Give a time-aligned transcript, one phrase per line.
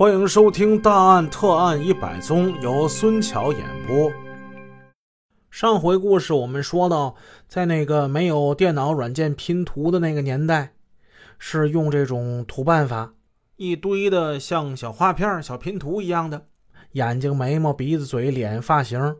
[0.00, 4.10] 欢迎收听《大案特案一百宗》，由孙桥演播。
[5.50, 7.14] 上回故事我们说到，
[7.46, 10.72] 在那个没有电脑软件拼图的那个年代，
[11.38, 13.12] 是用这种土办法，
[13.56, 16.46] 一堆的像小画片、小拼图一样的
[16.92, 19.16] 眼睛、眉毛、鼻子、嘴、脸、发型。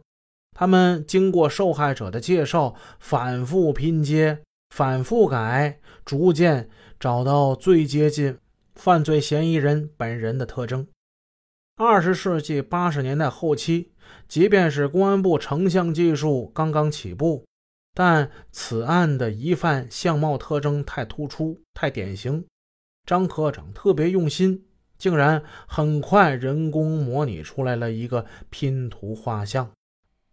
[0.57, 4.39] 他们经过受害者的介绍，反复拼接、
[4.75, 8.39] 反复改，逐渐找到最接近。
[8.81, 10.89] 犯罪嫌疑人本人的特征。
[11.77, 13.93] 二十世纪八十年代后期，
[14.27, 17.45] 即便是公安部成像技术刚刚起步，
[17.93, 22.47] 但此案的疑犯相貌特征太突出、太典型。
[23.05, 24.65] 张科长特别用心，
[24.97, 29.71] 竟然很快人工模拟出来了一个拼图画像，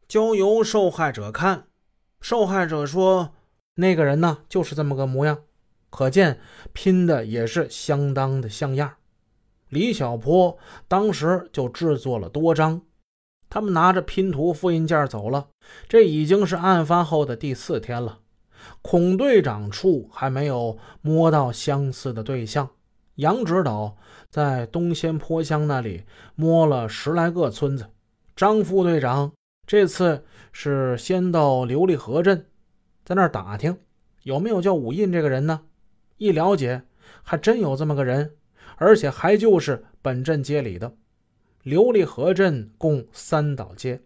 [0.07, 1.67] 交由受害者看。
[2.21, 3.33] 受害者说
[3.75, 5.43] ：“那个人呢，就是这么个模样。”
[5.89, 6.39] 可见
[6.73, 8.93] 拼的也是相当的像样。
[9.69, 12.81] 李小坡当时就制作了多张，
[13.49, 15.47] 他们拿着拼图复印件走了。
[15.87, 18.19] 这已经是案发后的第四天了。
[18.81, 22.69] 孔队长处还没有摸到相似的对象。
[23.15, 23.97] 杨指导
[24.29, 26.03] 在东仙坡乡那里
[26.35, 27.87] 摸了十来个村子。
[28.35, 29.33] 张副队长
[29.65, 32.45] 这次是先到琉璃河镇，
[33.03, 33.77] 在那儿打听
[34.23, 35.61] 有没有叫武印这个人呢？
[36.17, 36.83] 一了解，
[37.23, 38.33] 还真有这么个人，
[38.77, 40.95] 而且还就是本镇街里的
[41.63, 44.01] 琉璃河镇共三道街。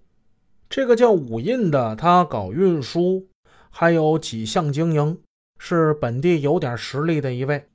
[0.70, 3.28] 这个叫武印的，他搞运输，
[3.70, 5.20] 还有几项经营，
[5.58, 7.67] 是本地有点实力的一位，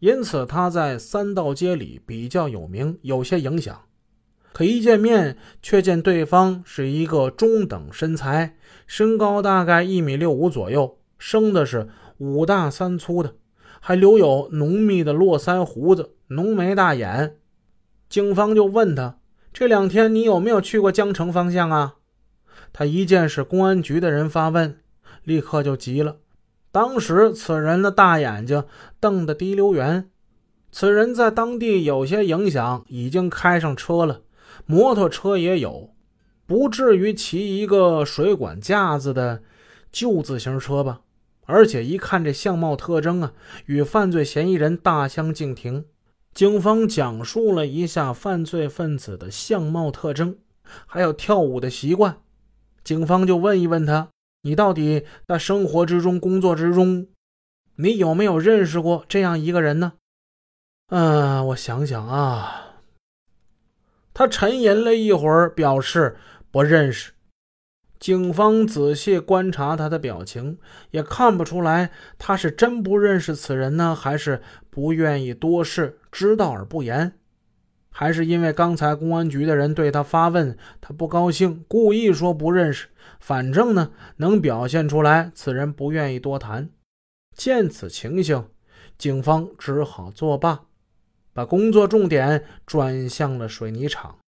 [0.00, 3.82] 因此他在三道街里比较有名，有些影响。
[4.52, 11.88] 可一见面，却见对方是一个中等身材，身高大概一米六五左右，生的是
[12.18, 13.34] 五大三粗的。
[13.80, 17.36] 还留有浓密的络腮胡子，浓眉大眼。
[18.08, 19.18] 警方就问他
[19.52, 21.96] ：“这两天你有没有去过江城方向啊？”
[22.72, 24.78] 他一见是公安局的人发问，
[25.24, 26.18] 立刻就急了。
[26.70, 28.64] 当时此人的大眼睛
[29.00, 30.10] 瞪得滴溜圆。
[30.70, 34.20] 此人在当地有些影响，已经开上车了，
[34.66, 35.94] 摩托车也有，
[36.46, 39.42] 不至于骑一个水管架子的
[39.90, 41.00] 旧自行车吧？
[41.46, 43.32] 而且一看这相貌特征啊，
[43.64, 45.86] 与犯罪嫌疑人大相径庭。
[46.34, 50.36] 警方讲述了一下犯罪分子的相貌特征，
[50.84, 52.18] 还有跳舞的习惯。
[52.84, 54.10] 警方就问一问他
[54.42, 57.06] ：“你到底在生活之中、工作之中，
[57.76, 59.94] 你有没有认识过这样一个人呢？”
[60.88, 62.76] 嗯，我想想啊。
[64.12, 66.16] 他沉吟了一会儿，表示
[66.50, 67.12] 不认识。
[67.98, 70.58] 警方仔细观察他的表情，
[70.90, 77.14] 也看不出来他是真不认识此人呢，还是不愿意多事，知道而不言，
[77.90, 82.88] 还是因为刚才公安局的人对他发问，他不高兴，故意说不认识。
[83.18, 86.68] 反正呢，能表现出来此人不愿意多谈。
[87.34, 88.44] 见此情形，
[88.98, 90.62] 警方只好作罢，
[91.32, 94.18] 把工作重点转向了水泥厂。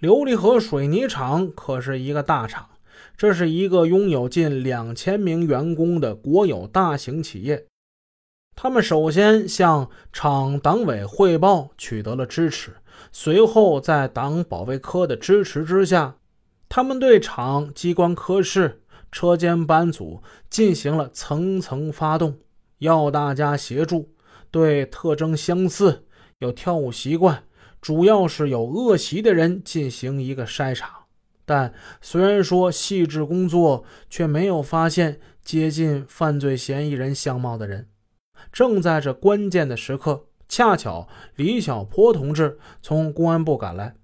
[0.00, 2.68] 琉璃河水泥厂可是一个大厂。
[3.16, 7.66] 这是一个拥有近两千名员工的国有大型企业。
[8.56, 12.74] 他们首先向厂党委汇报，取得了支持。
[13.10, 16.16] 随后，在党保卫科的支持之下，
[16.68, 22.38] 他们对厂机关科室、车间班组进行了层层发动，
[22.78, 24.10] 要大家协助，
[24.50, 26.04] 对特征相似、
[26.38, 27.44] 有跳舞习惯、
[27.80, 31.03] 主要是有恶习的人进行一个筛查。
[31.44, 37.88] 但虽然说细致工作，却没有发现接近犯罪嫌疑人相貌的人。
[38.52, 43.94] 正在这关键的时刻，恰巧李小坡同志从公安部赶来，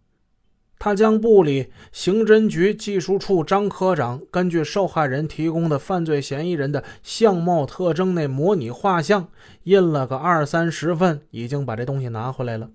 [0.78, 9.28] 他将部里刑侦局技术处张科长根据受害人提供的犯罪嫌疑人的相貌特征那模拟画像
[9.64, 12.70] 印了个二三十份，已经把这东西拿回来了，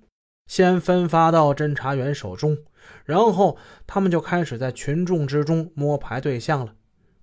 [0.47, 2.57] 先分发到侦查员手中。
[3.03, 6.73] 然后他们就开始在群众之中摸排对象了，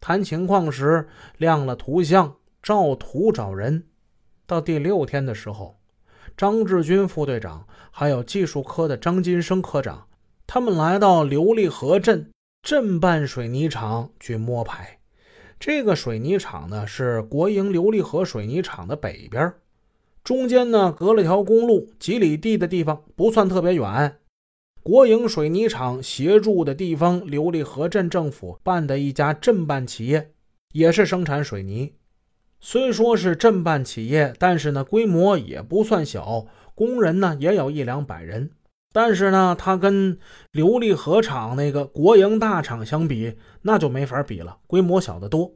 [0.01, 3.85] 谈情况时亮了图像，照图找人。
[4.47, 5.79] 到第六天的时候，
[6.37, 10.07] 张志军副队长还有技术科的张金生科长，
[10.47, 12.31] 他们来到琉璃河镇
[12.63, 14.99] 镇办水泥厂去摸排。
[15.59, 19.53] 这个水泥厂呢是国营琉璃河水泥厂的北边，
[20.25, 24.19] 中间呢隔了条公路，几里地的地方不算特别远。
[24.83, 30.33] 国营水泥厂协助的地方琉璃河镇政府办的一家镇办企业，
[30.73, 31.93] 也是生产水泥。
[32.61, 38.51] 虽说是镇办企业，但是呢规模也不算小，工人呢也有一两百人。
[38.93, 40.19] 但是呢，他跟
[40.53, 45.55] 琉璃河厂那个国营大厂相比，那就没法比了，规模小得多。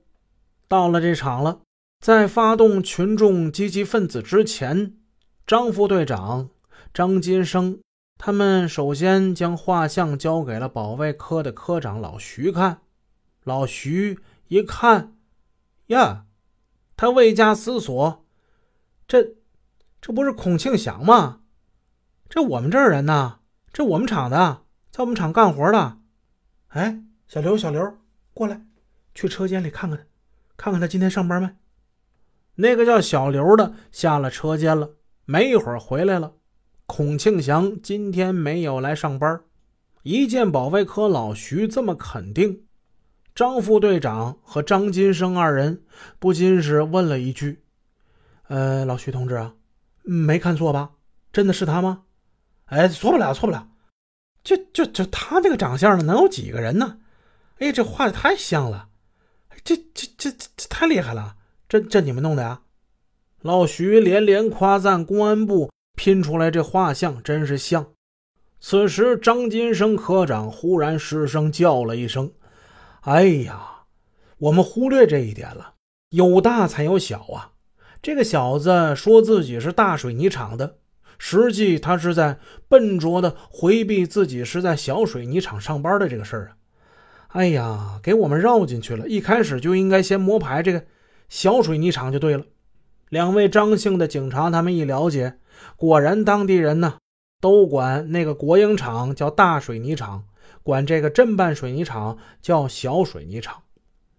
[0.69, 1.61] 到了这场了，
[2.01, 4.95] 在发动群众积极分子之前，
[5.47, 6.49] 张副队长
[6.95, 7.79] 张金生
[8.19, 12.81] 他们首先将画像交给了保卫科的科长老徐看。
[13.45, 14.19] 老徐
[14.49, 15.15] 一看，
[15.87, 16.25] 呀，
[16.97, 18.25] 他未加思索，
[19.07, 19.37] 这
[20.01, 21.43] 这不是孔庆祥吗？
[22.29, 23.39] 这我们这儿人呐，
[23.73, 25.99] 这我们厂的，在我们厂干活的。
[26.69, 27.99] 哎，小刘，小刘，
[28.35, 28.63] 过来，
[29.15, 30.05] 去车间里看看他，
[30.57, 31.51] 看看他今天上班没？
[32.57, 36.36] 那个叫小刘的下了车间了，没一会儿回来了。
[36.87, 39.43] 孔庆祥今天没有来上班。
[40.03, 42.65] 一见保卫科老徐这么肯定，
[43.35, 45.83] 张副队长和张金生二人
[46.21, 47.65] 不禁是问了一句
[48.47, 49.55] ：“呃，老徐同志啊，
[50.05, 50.93] 没看错吧？
[51.33, 52.05] 真的是他吗？”
[52.67, 53.69] 哎，错不了，错不了，
[54.45, 56.99] 就就就他这个长相呢，能有几个人呢？
[57.59, 58.91] 哎，这画的太像了，
[59.65, 61.37] 这这这这太厉害了！
[61.69, 62.63] 这这你们弄的呀？
[63.41, 67.87] 老徐连连夸赞公安部拼出来这画像真是像。
[68.61, 72.31] 此时，张金生科长忽然失声叫了一声
[73.03, 73.85] ：“哎呀，
[74.39, 75.75] 我们忽略这一点了，
[76.11, 77.53] 有大才有小啊！
[78.01, 80.79] 这个小子说自己是大水泥厂的。”
[81.19, 82.39] 实际他是在
[82.69, 86.53] 笨拙的回避自己是在小水泥厂上班的这个事儿啊！
[87.29, 89.09] 哎呀，给我们绕进去了。
[89.09, 90.85] 一开始就应该先摸排这个
[91.31, 92.45] 小水泥厂就对了。
[93.09, 95.39] 两位张姓的警察他们一了解，
[95.77, 96.95] 果然当地人呢
[97.41, 100.25] 都管那个国营厂叫大水泥厂，
[100.63, 103.63] 管这个镇办水泥厂叫小水泥厂。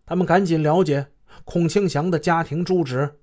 [0.05, 1.07] 他们赶紧了解
[1.43, 3.19] 孔庆祥的家庭住址。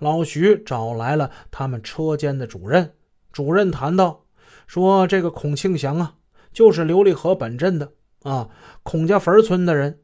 [0.00, 2.92] 老徐找来了他们车间的主任。
[3.32, 4.24] 主任谈到，
[4.66, 6.14] 说这个孔庆祥啊，
[6.52, 7.92] 就是琉璃河本镇的
[8.22, 8.48] 啊，
[8.82, 10.00] 孔家坟村的人。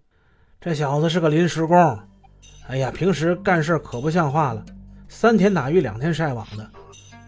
[0.60, 1.98] 这小子是个临时工，
[2.68, 4.64] 哎呀，平时干事可不像话了，
[5.08, 6.70] 三天打鱼两天晒网的，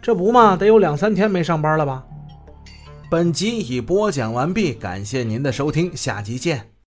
[0.07, 2.05] 这不嘛，得有两三天没上班了吧？
[3.11, 6.71] 本集已播讲完毕，感谢您的收听，下集见。